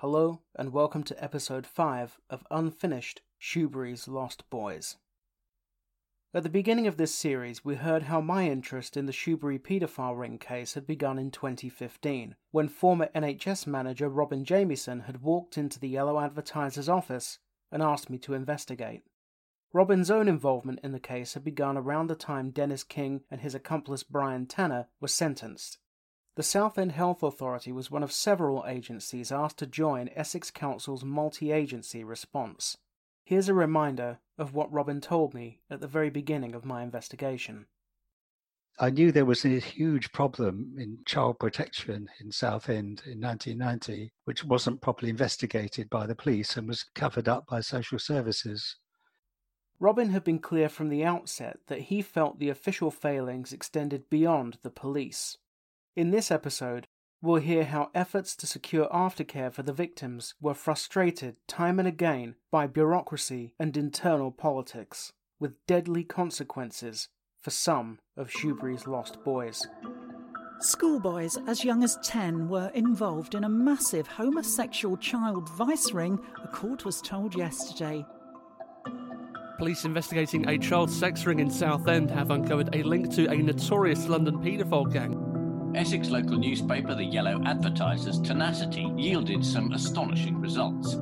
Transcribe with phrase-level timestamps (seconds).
[0.00, 4.96] Hello, and welcome to episode 5 of Unfinished Shoebury's Lost Boys.
[6.32, 10.18] At the beginning of this series, we heard how my interest in the Shoebury paedophile
[10.18, 15.78] ring case had begun in 2015, when former NHS manager Robin Jamieson had walked into
[15.78, 17.38] the Yellow Advertiser's office
[17.70, 19.02] and asked me to investigate.
[19.74, 23.54] Robin's own involvement in the case had begun around the time Dennis King and his
[23.54, 25.76] accomplice Brian Tanner were sentenced.
[26.40, 31.52] The Southend Health Authority was one of several agencies asked to join Essex Council's multi
[31.52, 32.78] agency response.
[33.24, 37.66] Here's a reminder of what Robin told me at the very beginning of my investigation.
[38.78, 44.42] I knew there was a huge problem in child protection in Southend in 1990, which
[44.42, 48.76] wasn't properly investigated by the police and was covered up by social services.
[49.78, 54.56] Robin had been clear from the outset that he felt the official failings extended beyond
[54.62, 55.36] the police.
[55.96, 56.86] In this episode,
[57.20, 62.36] we'll hear how efforts to secure aftercare for the victims were frustrated time and again
[62.52, 67.08] by bureaucracy and internal politics, with deadly consequences
[67.42, 69.66] for some of Shoebury's lost boys.
[70.60, 76.48] Schoolboys as young as 10 were involved in a massive homosexual child vice ring, a
[76.48, 78.04] court was told yesterday.
[79.58, 84.06] Police investigating a child sex ring in Southend have uncovered a link to a notorious
[84.06, 85.29] London paedophile gang.
[85.74, 90.98] Essex local newspaper The Yellow Advertiser's tenacity yielded some astonishing results.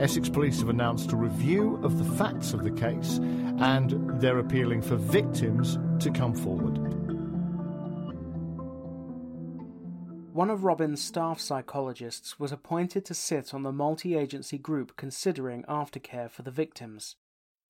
[0.00, 3.18] Essex Police have announced a review of the facts of the case
[3.58, 6.78] and they're appealing for victims to come forward.
[10.32, 15.62] One of Robin's staff psychologists was appointed to sit on the multi agency group considering
[15.68, 17.14] aftercare for the victims.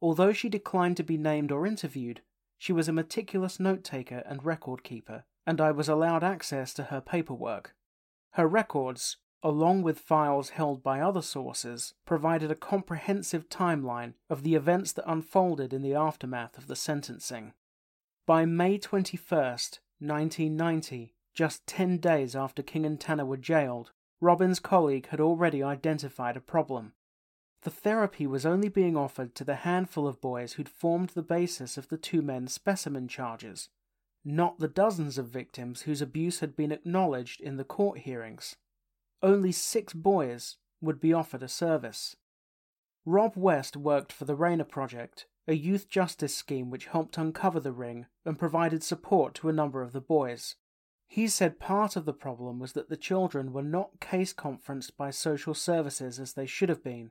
[0.00, 2.22] Although she declined to be named or interviewed,
[2.56, 6.84] she was a meticulous note taker and record keeper, and I was allowed access to
[6.84, 7.75] her paperwork.
[8.33, 14.55] Her records, along with files held by other sources, provided a comprehensive timeline of the
[14.55, 17.53] events that unfolded in the aftermath of the sentencing.
[18.27, 25.09] By May 21st, 1990, just 10 days after King and Tanner were jailed, Robin's colleague
[25.09, 26.94] had already identified a problem.
[27.62, 31.77] The therapy was only being offered to the handful of boys who'd formed the basis
[31.77, 33.69] of the two men's specimen charges,
[34.24, 38.56] not the dozens of victims whose abuse had been acknowledged in the court hearings.
[39.22, 42.16] Only six boys would be offered a service.
[43.04, 47.72] Rob West worked for the Rainer Project, a youth justice scheme which helped uncover the
[47.72, 50.56] ring and provided support to a number of the boys.
[51.06, 55.10] He said part of the problem was that the children were not case conferenced by
[55.10, 57.10] social services as they should have been,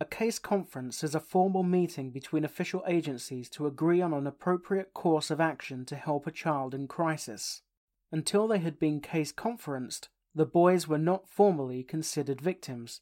[0.00, 4.94] a case conference is a formal meeting between official agencies to agree on an appropriate
[4.94, 7.62] course of action to help a child in crisis.
[8.12, 13.00] Until they had been case conferenced, the boys were not formally considered victims,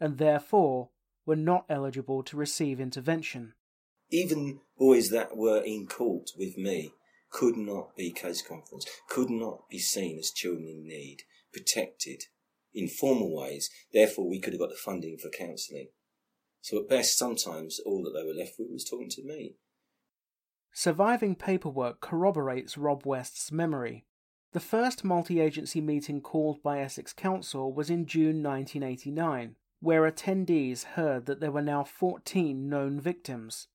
[0.00, 0.88] and therefore
[1.26, 3.52] were not eligible to receive intervention.
[4.10, 6.92] Even boys that were in court with me
[7.30, 11.18] could not be case conference, could not be seen as children in need,
[11.52, 12.22] protected
[12.72, 13.68] in formal ways.
[13.92, 15.88] Therefore, we could have got the funding for counselling.
[16.60, 19.54] So at best, sometimes all that they were left with was talking to me.
[20.72, 24.04] Surviving paperwork corroborates Rob West's memory.
[24.52, 30.84] The first multi agency meeting called by Essex Council was in June 1989, where attendees
[30.84, 33.68] heard that there were now 14 known victims.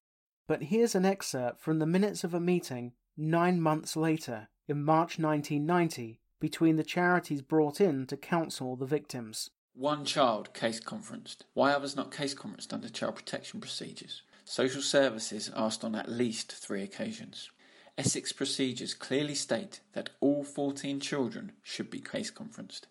[0.47, 5.19] But here's an excerpt from the minutes of a meeting nine months later, in March
[5.19, 9.49] 1990, between the charities brought in to counsel the victims.
[9.75, 11.45] One child case conferenced.
[11.55, 14.21] Why others not case conferenced under child protection procedures?
[14.45, 17.49] Social services asked on at least three occasions.
[17.97, 22.85] Essex procedures clearly state that all 14 children should be case conferenced.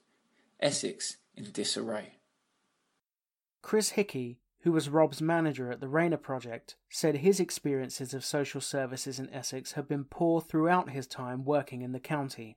[0.58, 2.14] Essex in disarray.
[3.62, 8.60] Chris Hickey, who was Rob's manager at the Rainer Project, said his experiences of social
[8.60, 12.56] services in Essex had been poor throughout his time working in the county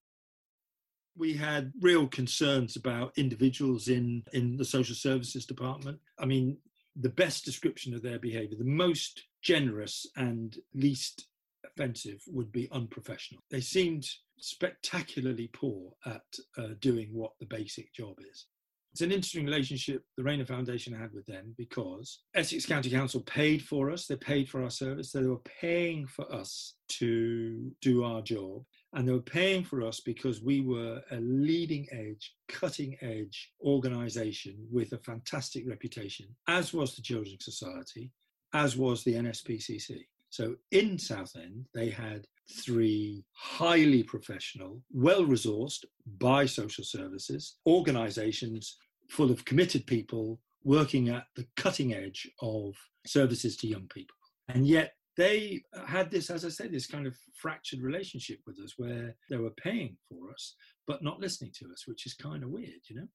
[1.17, 5.99] we had real concerns about individuals in in the social services department.
[6.19, 6.57] I mean
[6.95, 11.27] the best description of their behavior the most generous and least
[11.65, 13.41] offensive would be unprofessional.
[13.49, 14.07] They seemed
[14.39, 16.23] spectacularly poor at
[16.57, 18.45] uh, doing what the basic job is.
[18.91, 23.61] It's an interesting relationship the Rainer Foundation had with them because Essex County Council paid
[23.61, 28.21] for us, they paid for our service, they were paying for us to do our
[28.21, 28.63] job.
[28.95, 34.55] And they were paying for us because we were a leading edge, cutting edge organization
[34.71, 38.09] with a fantastic reputation, as was the Children's Society,
[38.53, 40.05] as was the NSPCC.
[40.29, 42.25] So in Southend, they had
[42.63, 45.83] three highly professional, well resourced
[46.19, 48.77] by social services organizations
[49.09, 52.73] full of committed people working at the cutting edge of
[53.05, 54.15] services to young people.
[54.49, 58.73] And yet they had this, as I said, this kind of fractured relationship with us
[58.77, 60.55] where they were paying for us,
[60.87, 63.07] but not listening to us, which is kind of weird, you know?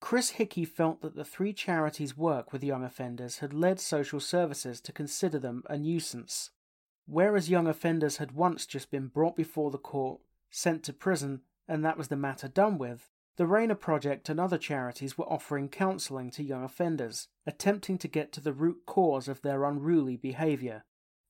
[0.00, 4.80] Chris Hickey felt that the three charities' work with young offenders had led social services
[4.82, 6.50] to consider them a nuisance.
[7.06, 10.20] Whereas young offenders had once just been brought before the court,
[10.50, 14.56] sent to prison, and that was the matter done with, the Rainer Project and other
[14.58, 19.42] charities were offering counselling to young offenders, attempting to get to the root cause of
[19.42, 20.84] their unruly behaviour.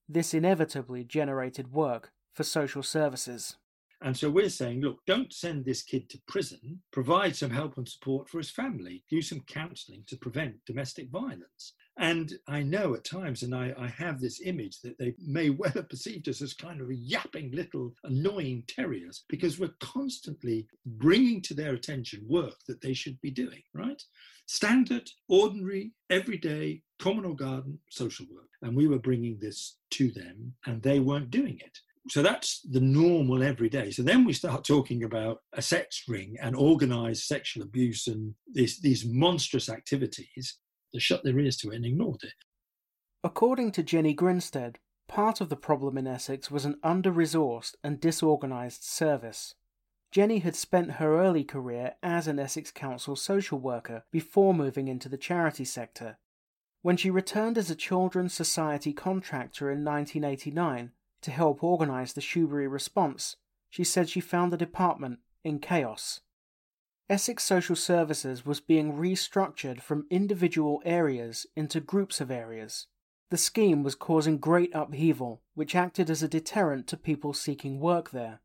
[0.07, 3.57] This inevitably generated work for social services.
[4.01, 7.87] And so we're saying, look, don't send this kid to prison, provide some help and
[7.87, 11.73] support for his family, do some counselling to prevent domestic violence.
[11.99, 15.71] And I know at times, and I, I, have this image that they may well
[15.71, 21.55] have perceived us as kind of yapping little annoying terriers because we're constantly bringing to
[21.55, 24.01] their attention work that they should be doing, right?
[24.45, 28.49] Standard, ordinary, everyday, common or garden social work.
[28.61, 31.79] And we were bringing this to them and they weren't doing it.
[32.09, 33.91] So that's the normal everyday.
[33.91, 38.79] So then we start talking about a sex ring and organized sexual abuse and these,
[38.79, 40.57] these monstrous activities.
[40.97, 42.33] They shut their ears to it and ignored it.
[43.23, 48.01] According to Jenny Grinstead, part of the problem in Essex was an under resourced and
[48.01, 49.53] disorganised service.
[50.11, 55.07] Jenny had spent her early career as an Essex Council social worker before moving into
[55.07, 56.17] the charity sector.
[56.81, 62.67] When she returned as a Children's Society contractor in 1989, to help organise the Shoebury
[62.67, 63.35] response,
[63.69, 66.21] she said she found the department in chaos.
[67.09, 72.87] Essex Social Services was being restructured from individual areas into groups of areas.
[73.29, 78.11] The scheme was causing great upheaval, which acted as a deterrent to people seeking work
[78.11, 78.41] there.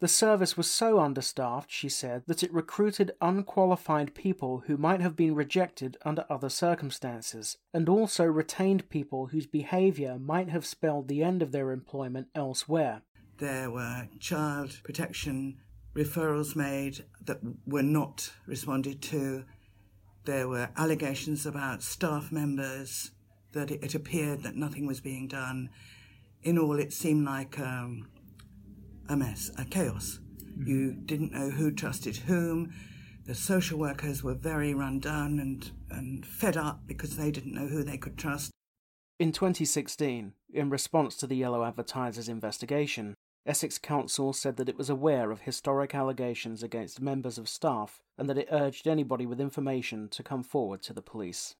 [0.00, 5.16] The service was so understaffed, she said, that it recruited unqualified people who might have
[5.16, 11.22] been rejected under other circumstances, and also retained people whose behaviour might have spelled the
[11.22, 13.00] end of their employment elsewhere.
[13.38, 15.56] There were child protection
[15.94, 19.44] referrals made that were not responded to.
[20.24, 23.10] There were allegations about staff members
[23.52, 25.70] that it appeared that nothing was being done.
[26.42, 28.08] In all, it seemed like um,
[29.08, 30.18] a mess, a chaos.
[30.42, 30.66] Mm-hmm.
[30.66, 32.72] You didn't know who trusted whom.
[33.26, 37.68] The social workers were very run down and, and fed up because they didn't know
[37.68, 38.50] who they could trust.
[39.18, 43.14] In 2016, in response to the Yellow Advertisers investigation,
[43.46, 48.28] Essex Council said that it was aware of historic allegations against members of staff and
[48.28, 51.54] that it urged anybody with information to come forward to the police.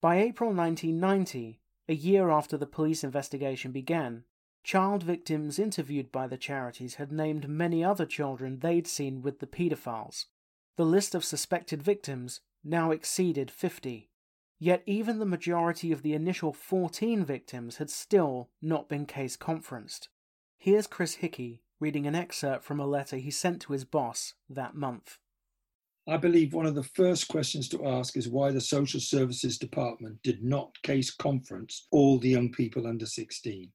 [0.00, 4.24] By April 1990, a year after the police investigation began,
[4.64, 9.46] Child victims interviewed by the charities had named many other children they'd seen with the
[9.46, 10.24] paedophiles.
[10.76, 14.08] The list of suspected victims now exceeded 50.
[14.58, 20.08] Yet even the majority of the initial 14 victims had still not been case conferenced.
[20.64, 24.74] Here's Chris Hickey reading an excerpt from a letter he sent to his boss that
[24.74, 25.18] month.
[26.08, 30.22] I believe one of the first questions to ask is why the Social Services Department
[30.22, 33.70] did not case conference all the young people under 16.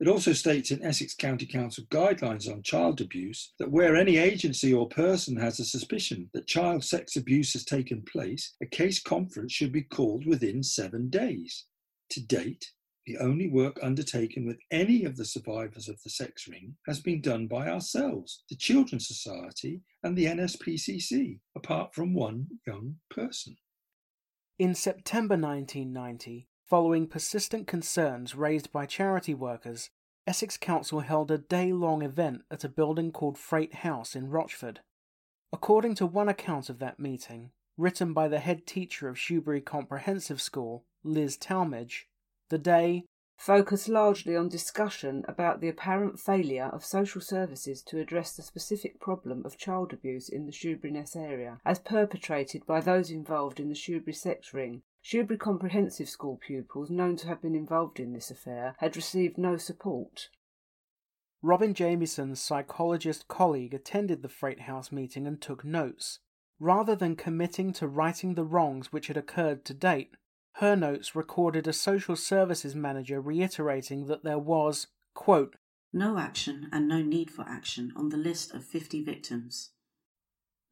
[0.00, 4.74] It also states in Essex County Council guidelines on child abuse that where any agency
[4.74, 9.52] or person has a suspicion that child sex abuse has taken place, a case conference
[9.52, 11.66] should be called within seven days.
[12.10, 12.72] To date,
[13.06, 17.20] the only work undertaken with any of the survivors of the sex ring has been
[17.20, 23.56] done by ourselves, the Children's Society, and the NSPCC, apart from one young person.
[24.58, 29.90] In September 1990, Following persistent concerns raised by charity workers,
[30.26, 34.80] Essex Council held a day long event at a building called Freight House in Rochford.
[35.52, 40.40] According to one account of that meeting, written by the head teacher of Shoebury Comprehensive
[40.40, 42.04] School, Liz Talmage,
[42.48, 43.04] the day
[43.36, 49.00] focused largely on discussion about the apparent failure of social services to address the specific
[49.00, 53.74] problem of child abuse in the Shoeburyness area, as perpetrated by those involved in the
[53.74, 58.74] Shoebury sex ring, Shoebury Comprehensive School pupils known to have been involved in this affair
[58.78, 60.30] had received no support.
[61.42, 66.20] Robin Jamieson's psychologist colleague attended the Freight House meeting and took notes.
[66.58, 70.14] Rather than committing to righting the wrongs which had occurred to date,
[70.58, 75.56] her notes recorded a social services manager reiterating that there was, quote,
[75.92, 79.70] no action and no need for action on the list of 50 victims.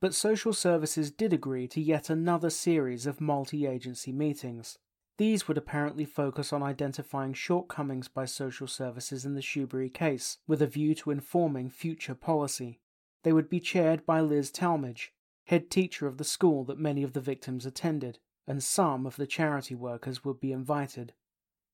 [0.00, 4.78] But social services did agree to yet another series of multi agency meetings.
[5.18, 10.62] These would apparently focus on identifying shortcomings by social services in the Shoebury case, with
[10.62, 12.80] a view to informing future policy.
[13.22, 15.10] They would be chaired by Liz Talmage,
[15.44, 18.18] head teacher of the school that many of the victims attended,
[18.52, 21.14] and some of the charity workers would be invited.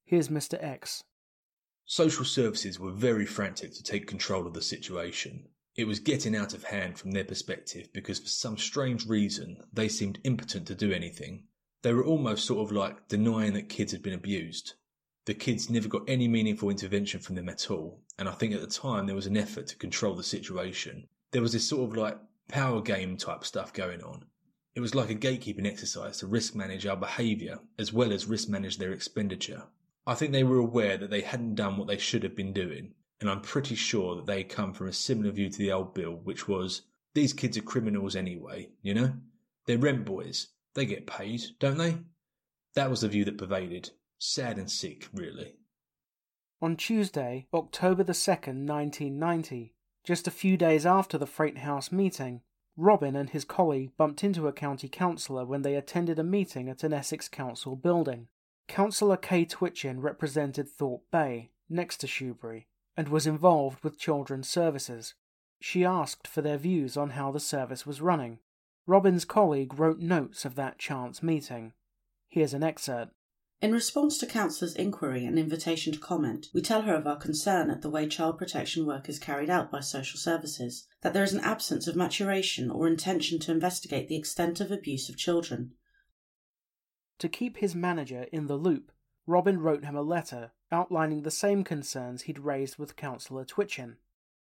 [0.05, 0.63] Here's Mr.
[0.63, 1.03] X.
[1.87, 5.49] Social services were very frantic to take control of the situation.
[5.75, 9.89] It was getting out of hand from their perspective because, for some strange reason, they
[9.89, 11.49] seemed impotent to do anything.
[11.83, 14.75] They were almost sort of like denying that kids had been abused.
[15.27, 18.61] The kids never got any meaningful intervention from them at all, and I think at
[18.61, 21.09] the time there was an effort to control the situation.
[21.33, 24.27] There was this sort of like power game type stuff going on.
[24.79, 28.49] It was like a gatekeeping exercise to risk manage our behaviour as well as risk
[28.49, 29.65] manage their expenditure.
[30.07, 32.95] I think they were aware that they hadn't done what they should have been doing,
[33.21, 36.21] and I'm pretty sure that they come from a similar view to the old bill,
[36.23, 36.83] which was
[37.13, 39.15] these kids are criminals anyway, you know?
[39.67, 40.47] They're rent boys.
[40.75, 41.99] They get paid, don't they?
[42.75, 43.91] That was the view that pervaded.
[44.21, 45.57] Sad and sick, really.
[46.63, 52.43] On Tuesday, October the 2nd, 1990, just a few days after the Freight House meeting,
[52.81, 56.85] Robin and his colleague bumped into a county councillor when they attended a meeting at
[56.85, 58.29] an Essex Council building.
[58.69, 62.67] Councillor Kay Twitchin represented Thorpe Bay, next to Shoebury,
[62.97, 65.15] and was involved with children's services.
[65.61, 68.39] She asked for their views on how the service was running.
[68.87, 71.73] Robin's colleague wrote notes of that chance meeting.
[72.29, 73.13] Here's an excerpt.
[73.61, 77.71] In response to Councillor's inquiry and invitation to comment, we tell her of our concern
[77.71, 81.33] at the way child protection work is carried out by social services, that there is
[81.33, 85.73] an absence of maturation or intention to investigate the extent of abuse of children.
[87.19, 88.93] To keep his manager in the loop,
[89.27, 93.97] Robin wrote him a letter outlining the same concerns he'd raised with Councillor Twitchin.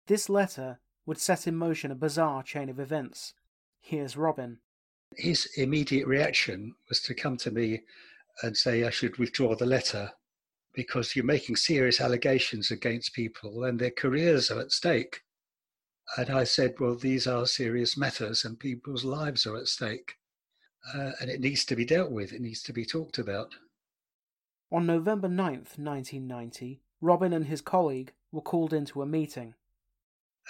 [0.08, 3.32] This letter would set in motion a bizarre chain of events.
[3.80, 4.58] Here's Robin.
[5.16, 7.80] His immediate reaction was to come to me
[8.42, 10.12] and say I should withdraw the letter
[10.74, 15.22] because you're making serious allegations against people and their careers are at stake.
[16.18, 20.14] And I said, well, these are serious matters and people's lives are at stake.
[20.94, 23.54] Uh, and it needs to be dealt with, it needs to be talked about.
[24.70, 29.54] On November 9th, 1990, Robin and his colleague were called into a meeting.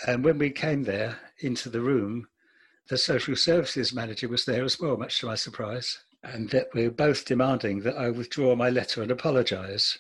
[0.06, 2.28] And when we came there into the room,
[2.88, 6.84] the social services manager was there as well, much to my surprise and that we
[6.84, 9.98] were both demanding that I withdraw my letter and apologise.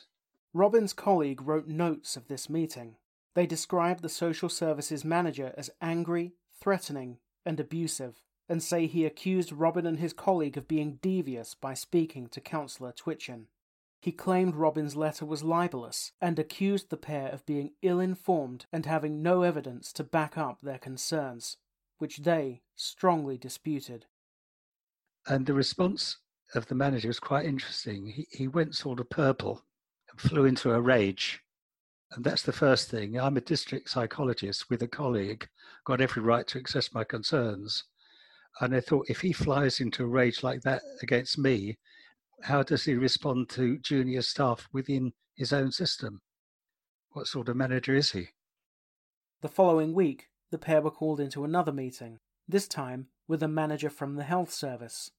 [0.52, 2.96] Robin's colleague wrote notes of this meeting.
[3.34, 9.52] They described the social services manager as angry, threatening, and abusive, and say he accused
[9.52, 13.46] Robin and his colleague of being devious by speaking to Councillor Twitchin.
[14.00, 18.86] He claimed Robin's letter was libelous and accused the pair of being ill informed and
[18.86, 21.56] having no evidence to back up their concerns,
[21.98, 24.06] which they strongly disputed.
[25.28, 26.18] And the response
[26.54, 28.06] of the manager was quite interesting.
[28.06, 29.64] He, he went sort of purple
[30.10, 31.40] and flew into a rage.
[32.12, 33.18] And that's the first thing.
[33.18, 35.48] I'm a district psychologist with a colleague,
[35.84, 37.84] got every right to express my concerns.
[38.60, 41.76] And I thought, if he flies into a rage like that against me,
[42.42, 46.20] how does he respond to junior staff within his own system?
[47.10, 48.28] What sort of manager is he?
[49.42, 52.18] The following week, the pair were called into another meeting,
[52.48, 55.10] this time with a manager from the health service.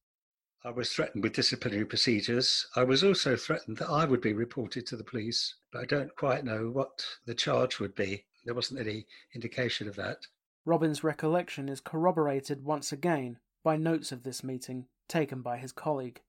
[0.63, 2.67] I was threatened with disciplinary procedures.
[2.75, 6.15] I was also threatened that I would be reported to the police, but I don't
[6.15, 8.25] quite know what the charge would be.
[8.43, 10.25] There wasn't any indication of that.
[10.65, 16.21] Robin's recollection is corroborated once again by notes of this meeting taken by his colleague.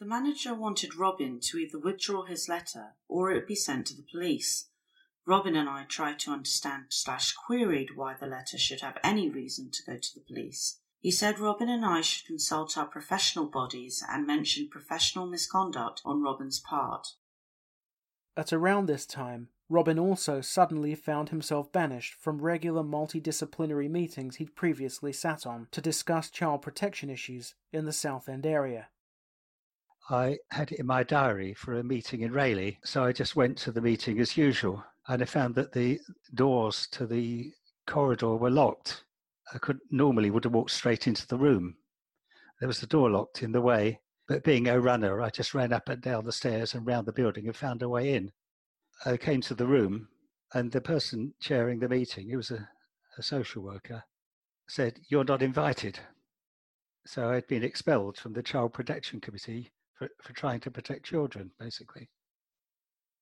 [0.00, 3.96] The manager wanted Robin to either withdraw his letter or it would be sent to
[3.96, 4.68] the police.
[5.26, 9.70] Robin and I tried to understand slash queried why the letter should have any reason
[9.70, 10.80] to go to the police.
[11.04, 16.22] He said Robin and I should consult our professional bodies and mentioned professional misconduct on
[16.22, 17.08] Robin's part.
[18.38, 24.56] At around this time, Robin also suddenly found himself banished from regular multidisciplinary meetings he'd
[24.56, 28.88] previously sat on to discuss child protection issues in the Southend area.
[30.08, 33.58] I had it in my diary for a meeting in Rayleigh, so I just went
[33.58, 36.00] to the meeting as usual, and I found that the
[36.32, 37.52] doors to the
[37.86, 39.04] corridor were locked.
[39.52, 41.76] I could normally would have walked straight into the room.
[42.60, 45.72] There was the door locked in the way, but being a runner, I just ran
[45.72, 48.32] up and down the stairs and round the building and found a way in.
[49.04, 50.08] I came to the room,
[50.54, 52.68] and the person chairing the meeting, who was a,
[53.18, 54.04] a social worker,
[54.66, 55.98] said, You're not invited.
[57.06, 61.50] So I'd been expelled from the Child Protection Committee for, for trying to protect children,
[61.58, 62.08] basically.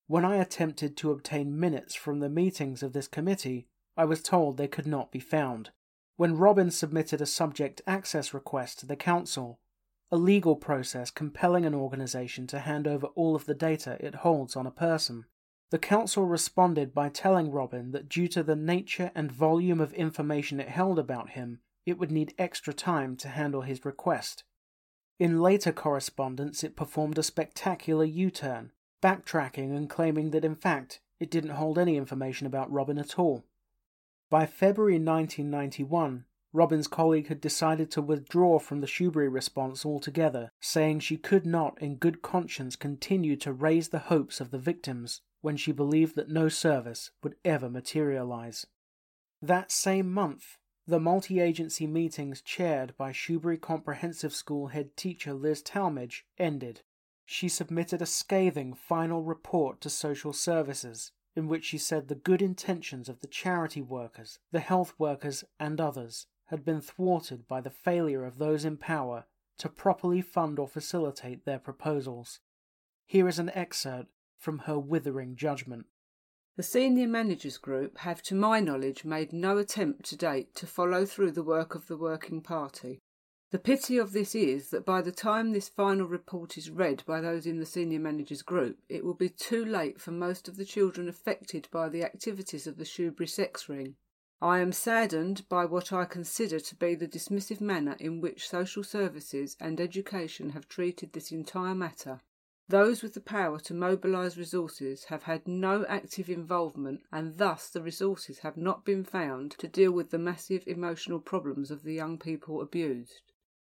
[0.07, 4.57] When I attempted to obtain minutes from the meetings of this committee, I was told
[4.57, 5.71] they could not be found.
[6.15, 9.59] When Robin submitted a subject access request to the Council,
[10.11, 14.55] a legal process compelling an organisation to hand over all of the data it holds
[14.55, 15.25] on a person,
[15.71, 20.59] the Council responded by telling Robin that due to the nature and volume of information
[20.59, 24.43] it held about him, it would need extra time to handle his request.
[25.19, 31.01] In later correspondence, it performed a spectacular U turn, backtracking and claiming that in fact
[31.19, 33.45] it didn't hold any information about Robin at all.
[34.33, 41.01] By February 1991, Robin's colleague had decided to withdraw from the Shoebury response altogether, saying
[41.01, 45.55] she could not, in good conscience, continue to raise the hopes of the victims when
[45.55, 48.65] she believed that no service would ever materialize.
[49.39, 55.61] That same month, the multi agency meetings chaired by Shoebury Comprehensive School head teacher Liz
[55.61, 56.81] Talmage ended.
[57.23, 62.41] She submitted a scathing final report to social services in which she said the good
[62.41, 67.69] intentions of the charity workers, the health workers, and others had been thwarted by the
[67.69, 69.25] failure of those in power
[69.57, 72.39] to properly fund or facilitate their proposals.
[73.05, 75.85] Here is an excerpt from her withering judgment.
[76.55, 81.05] The senior managers group have, to my knowledge, made no attempt to date to follow
[81.05, 83.01] through the work of the working party.
[83.53, 87.21] The pity of this is that by the time this final report is read by
[87.21, 90.65] those in the senior managers group, it will be too late for most of the
[90.65, 93.95] children affected by the activities of the Shoebury sex ring.
[94.41, 98.83] I am saddened by what I consider to be the dismissive manner in which social
[98.83, 102.21] services and education have treated this entire matter.
[102.67, 107.83] Those with the power to mobilise resources have had no active involvement, and thus the
[107.83, 112.17] resources have not been found to deal with the massive emotional problems of the young
[112.17, 113.21] people abused.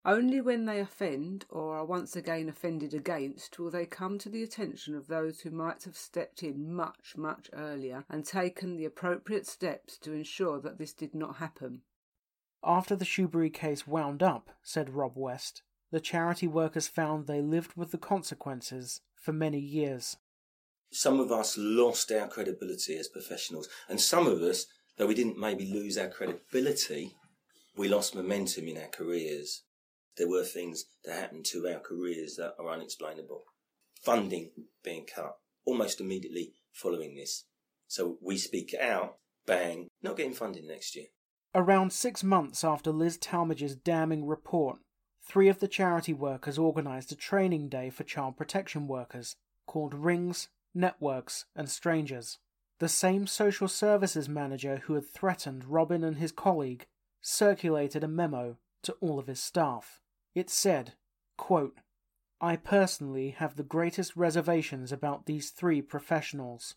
[0.06, 4.44] Only when they offend, or are once again offended against, will they come to the
[4.44, 9.48] attention of those who might have stepped in much, much earlier and taken the appropriate
[9.48, 11.84] steps to ensure that this did not happen.
[12.62, 17.78] After the Shoebury case wound up, said Rob West, the charity workers found they lived
[17.78, 20.18] with the consequences for many years.
[20.92, 24.66] Some of us lost our credibility as professionals, and some of us,
[24.98, 27.16] though we didn't maybe lose our credibility,
[27.78, 29.64] we lost momentum in our careers
[30.18, 33.44] there were things that happened to our careers that are unexplainable.
[34.02, 34.52] Funding
[34.84, 37.46] being cut almost immediately following this.
[37.88, 41.06] So we speak out, bang, not getting funding next year.
[41.56, 44.80] Around six months after Liz Talmage's damning report,
[45.28, 49.36] three of the charity workers organised a training day for child protection workers
[49.68, 52.40] called Rings, Networks, and Strangers.
[52.80, 56.88] The same social services manager who had threatened Robin and his colleague
[57.22, 60.02] circulated a memo to all of his staff.
[60.36, 60.94] It said,
[61.38, 61.78] quote,
[62.42, 66.76] I personally have the greatest reservations about these three professionals.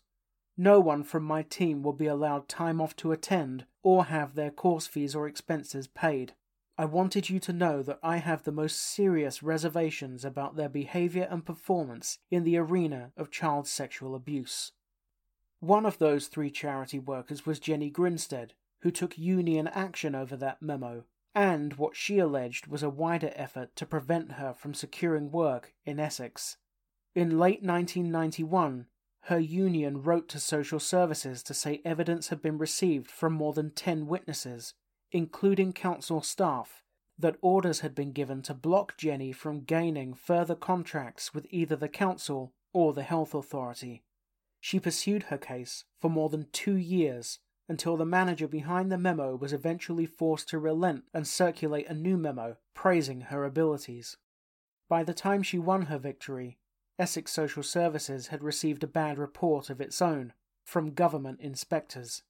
[0.55, 4.51] No one from my team will be allowed time off to attend or have their
[4.51, 6.33] course fees or expenses paid.
[6.77, 11.27] I wanted you to know that I have the most serious reservations about their behavior
[11.29, 14.71] and performance in the arena of child sexual abuse.
[15.59, 20.61] One of those three charity workers was Jenny Grinstead, who took union action over that
[20.61, 21.05] memo
[21.37, 25.99] and what she alleged was a wider effort to prevent her from securing work in
[25.99, 26.57] Essex.
[27.13, 28.87] In late 1991,
[29.25, 33.69] her union wrote to social services to say evidence had been received from more than
[33.69, 34.73] 10 witnesses,
[35.11, 36.81] including council staff,
[37.19, 41.87] that orders had been given to block Jenny from gaining further contracts with either the
[41.87, 44.01] council or the health authority.
[44.59, 47.37] She pursued her case for more than two years
[47.69, 52.17] until the manager behind the memo was eventually forced to relent and circulate a new
[52.17, 54.17] memo praising her abilities.
[54.89, 56.57] By the time she won her victory,
[56.97, 62.23] Essex Social Services had received a bad report of its own from government inspectors.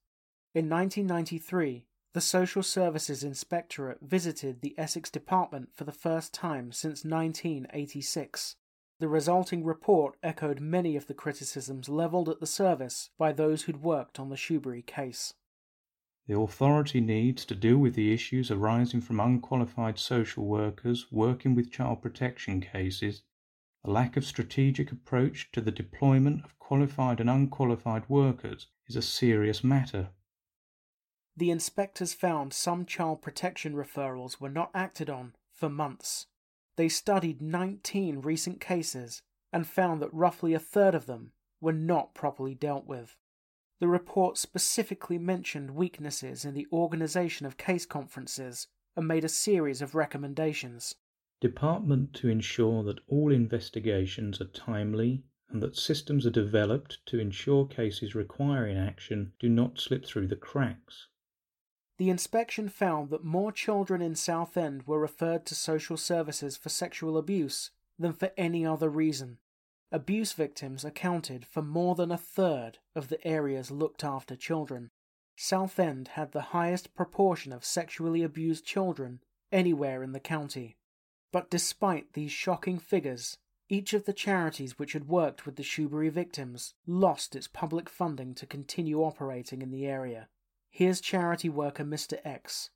[0.54, 7.04] In 1993, the Social Services Inspectorate visited the Essex Department for the first time since
[7.04, 8.56] 1986.
[9.00, 13.82] The resulting report echoed many of the criticisms levelled at the service by those who'd
[13.82, 15.34] worked on the Shoebury case.
[16.26, 21.70] The authority needs to deal with the issues arising from unqualified social workers working with
[21.70, 23.22] child protection cases.
[23.84, 29.02] A lack of strategic approach to the deployment of qualified and unqualified workers is a
[29.02, 30.10] serious matter.
[31.36, 36.26] The inspectors found some child protection referrals were not acted on for months.
[36.78, 39.20] They studied 19 recent cases
[39.52, 43.16] and found that roughly a third of them were not properly dealt with.
[43.80, 49.82] The report specifically mentioned weaknesses in the organisation of case conferences and made a series
[49.82, 50.94] of recommendations.
[51.40, 57.66] Department to ensure that all investigations are timely and that systems are developed to ensure
[57.66, 61.08] cases requiring action do not slip through the cracks.
[61.98, 67.18] The inspection found that more children in Southend were referred to social services for sexual
[67.18, 69.38] abuse than for any other reason.
[69.90, 74.90] Abuse victims accounted for more than a third of the area's looked after children.
[75.36, 80.76] Southend had the highest proportion of sexually abused children anywhere in the county.
[81.32, 86.10] But despite these shocking figures, each of the charities which had worked with the Shoebury
[86.10, 90.28] victims lost its public funding to continue operating in the area.
[90.70, 92.18] Here's charity worker Mr.
[92.24, 92.70] X.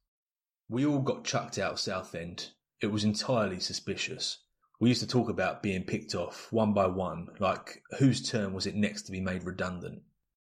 [0.69, 2.51] We all got chucked out of Southend.
[2.81, 4.39] It was entirely suspicious.
[4.81, 8.67] We used to talk about being picked off one by one, like whose turn was
[8.67, 10.03] it next to be made redundant.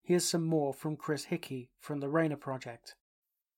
[0.04, 2.96] Here's some more from Chris Hickey from the Rainer Project.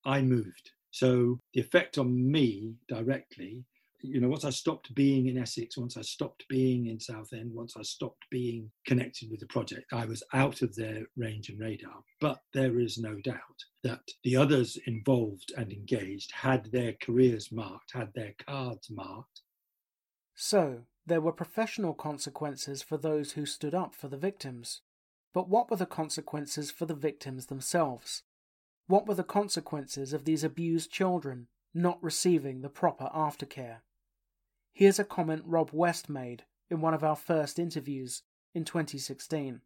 [0.06, 0.72] I moved.
[0.92, 3.66] So the effect on me directly,
[4.04, 7.76] you know, once I stopped being in Essex, once I stopped being in Southend, once
[7.78, 12.04] I stopped being connected with the project, I was out of their range and radar.
[12.20, 17.92] But there is no doubt that the others involved and engaged had their careers marked,
[17.94, 19.42] had their cards marked.
[20.36, 24.82] So, there were professional consequences for those who stood up for the victims.
[25.34, 28.24] But what were the consequences for the victims themselves?
[28.88, 33.80] What were the consequences of these abused children not receiving the proper aftercare?
[34.74, 39.62] Here's a comment Rob West made in one of our first interviews in 2016.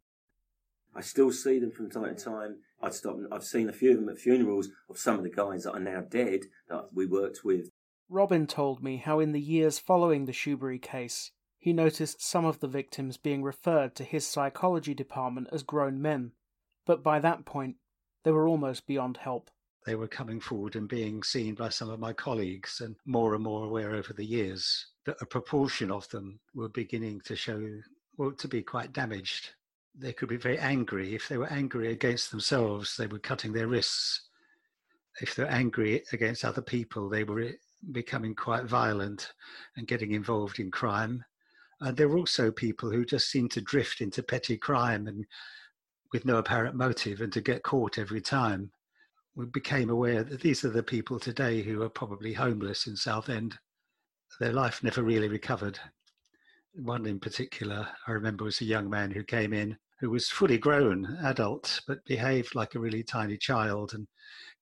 [0.94, 2.56] I still see them from time to time.
[2.82, 3.16] I'd stop.
[3.30, 5.80] I've seen a few of them at funerals of some of the guys that are
[5.80, 7.70] now dead that we worked with.
[8.08, 12.60] Robin told me how in the years following the Shoebury case, he noticed some of
[12.60, 16.32] the victims being referred to his psychology department as grown men,
[16.84, 17.76] but by that point,
[18.22, 19.50] they were almost beyond help.
[19.86, 23.44] They were coming forward and being seen by some of my colleagues, and more and
[23.44, 27.64] more aware over the years that a proportion of them were beginning to show,
[28.16, 29.50] well, to be quite damaged.
[29.96, 31.14] They could be very angry.
[31.14, 34.22] If they were angry against themselves, they were cutting their wrists.
[35.20, 37.52] If they're angry against other people, they were
[37.92, 39.32] becoming quite violent
[39.76, 41.24] and getting involved in crime.
[41.80, 45.26] And there were also people who just seemed to drift into petty crime and
[46.12, 48.72] with no apparent motive and to get caught every time.
[49.36, 53.58] We became aware that these are the people today who are probably homeless in Southend.
[54.40, 55.78] Their life never really recovered.
[56.72, 60.58] One in particular, I remember, was a young man who came in who was fully
[60.58, 64.06] grown adult but behaved like a really tiny child and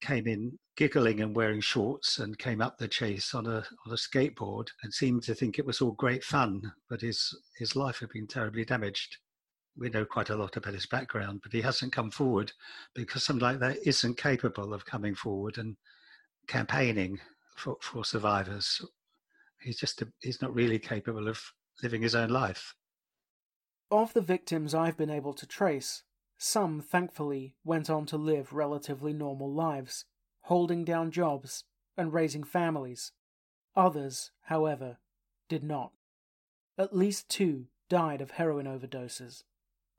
[0.01, 3.97] came in giggling and wearing shorts and came up the chase on a on a
[3.97, 8.11] skateboard and seemed to think it was all great fun but his his life had
[8.11, 9.19] been terribly damaged
[9.77, 12.53] we know quite a lot about his background but he hasn't come forward
[12.95, 15.77] because something like that isn't capable of coming forward and
[16.47, 17.19] campaigning
[17.57, 18.81] for, for survivors
[19.61, 21.41] he's just a, he's not really capable of
[21.83, 22.75] living his own life
[23.91, 26.03] of the victims I've been able to trace,
[26.37, 30.05] some, thankfully, went on to live relatively normal lives,
[30.43, 31.65] holding down jobs
[31.97, 33.13] and raising families.
[33.77, 34.99] Others, however,
[35.49, 35.93] did not.
[36.77, 39.45] At least two died of heroin overdoses.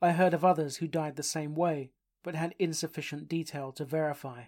[0.02, 1.92] I heard of others who died the same way,
[2.24, 4.46] but had insufficient detail to verify.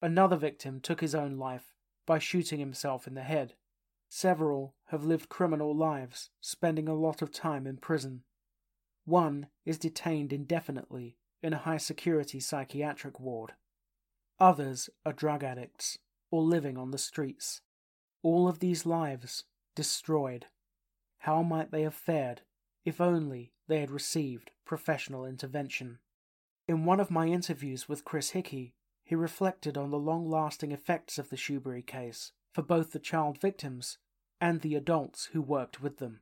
[0.00, 1.72] Another victim took his own life
[2.06, 3.54] by shooting himself in the head.
[4.08, 8.22] Several have lived criminal lives, spending a lot of time in prison.
[9.04, 13.54] One is detained indefinitely in a high security psychiatric ward.
[14.38, 15.98] Others are drug addicts
[16.30, 17.62] or living on the streets.
[18.22, 19.44] All of these lives
[19.74, 20.46] destroyed.
[21.18, 22.42] How might they have fared
[22.84, 25.98] if only they had received professional intervention?
[26.68, 28.74] In one of my interviews with Chris Hickey,
[29.04, 33.40] he reflected on the long lasting effects of the Shoebury case for both the child
[33.40, 33.98] victims
[34.40, 36.20] and the adults who worked with them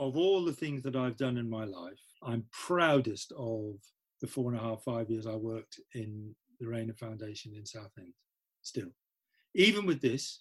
[0.00, 3.74] of all the things that I've done in my life, I'm proudest of
[4.20, 8.14] the four and a half, five years I worked in the Rainer Foundation in Southend.
[8.62, 8.88] Still,
[9.54, 10.40] even with this,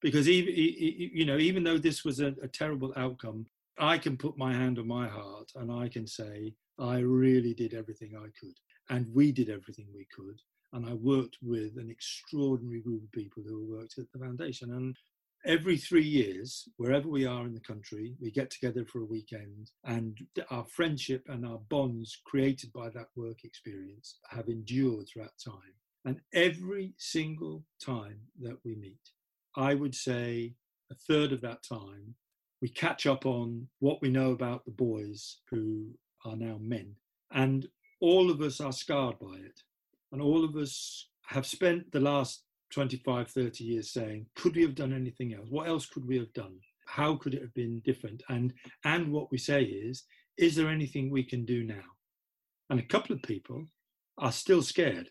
[0.00, 3.46] because even you know, even though this was a, a terrible outcome,
[3.78, 7.74] I can put my hand on my heart and I can say I really did
[7.74, 8.54] everything I could,
[8.90, 10.40] and we did everything we could,
[10.72, 14.96] and I worked with an extraordinary group of people who worked at the foundation, and
[15.44, 19.70] every three years, wherever we are in the country, we get together for a weekend,
[19.84, 20.18] and
[20.50, 25.74] our friendship and our bonds created by that work experience have endured throughout time.
[26.04, 29.00] And every single time that we meet,
[29.56, 30.54] I would say
[30.90, 32.14] a third of that time,
[32.60, 35.86] we catch up on what we know about the boys who
[36.24, 36.94] are now men.
[37.32, 37.66] And
[38.00, 39.60] all of us are scarred by it.
[40.12, 44.74] And all of us have spent the last 25, 30 years saying, could we have
[44.74, 45.46] done anything else?
[45.50, 46.58] What else could we have done?
[46.86, 48.22] How could it have been different?
[48.28, 50.04] And and what we say is,
[50.38, 51.84] is there anything we can do now?
[52.70, 53.66] And a couple of people
[54.16, 55.10] are still scared.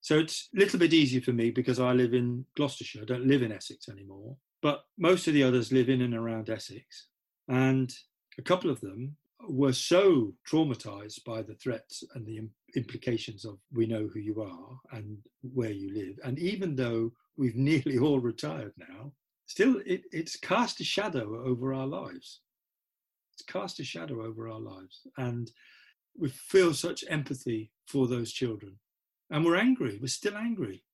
[0.00, 3.02] So it's a little bit easier for me because I live in Gloucestershire.
[3.02, 4.36] I don't live in Essex anymore.
[4.62, 7.08] But most of the others live in and around Essex.
[7.48, 7.92] And
[8.38, 9.16] a couple of them
[9.48, 12.40] were so traumatized by the threats and the
[12.76, 15.18] implications of we know who you are and
[15.52, 16.18] where you live.
[16.24, 19.12] And even though we've nearly all retired now,
[19.46, 22.40] still it, it's cast a shadow over our lives.
[23.34, 25.00] It's cast a shadow over our lives.
[25.18, 25.50] And
[26.16, 28.78] we feel such empathy for those children.
[29.30, 30.84] And we're angry, we're still angry.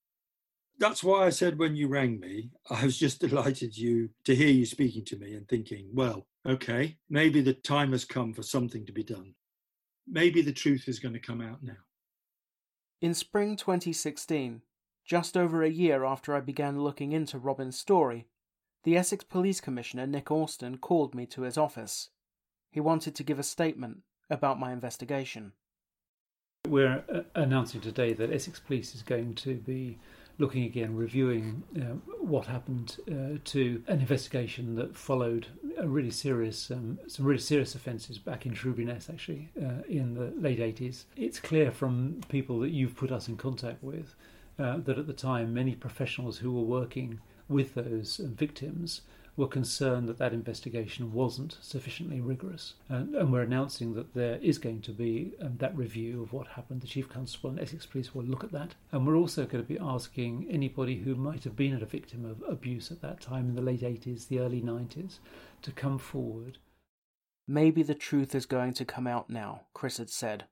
[0.78, 4.48] That's why I said when you rang me, I was just delighted you to hear
[4.48, 8.86] you speaking to me and thinking, well, okay, maybe the time has come for something
[8.86, 9.34] to be done.
[10.06, 11.76] Maybe the truth is going to come out now.
[13.00, 14.62] In spring 2016,
[15.04, 18.26] just over a year after I began looking into Robin's story,
[18.84, 22.10] the Essex Police Commissioner Nick Alston called me to his office.
[22.70, 23.98] He wanted to give a statement
[24.30, 25.52] about my investigation.
[26.66, 29.98] We're uh, announcing today that Essex Police is going to be
[30.38, 36.70] looking again, reviewing uh, what happened uh, to an investigation that followed a really serious,
[36.70, 41.04] um, some really serious offences back in Shrewsbury actually, uh, in the late 80s.
[41.16, 44.14] It's clear from people that you've put us in contact with
[44.58, 49.02] uh, that at the time many professionals who were working with those victims
[49.38, 52.74] were concerned that that investigation wasn't sufficiently rigorous.
[52.88, 56.48] And, and we're announcing that there is going to be um, that review of what
[56.48, 56.80] happened.
[56.80, 58.74] The Chief Constable and Essex Police will look at that.
[58.90, 62.42] And we're also going to be asking anybody who might have been a victim of
[62.48, 65.20] abuse at that time in the late 80s, the early 90s,
[65.62, 66.58] to come forward.
[67.46, 70.46] Maybe the truth is going to come out now, Chris had said.